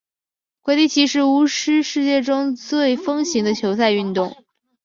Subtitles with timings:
[0.63, 4.35] 魁地奇是巫师世界中最风行的球赛运动。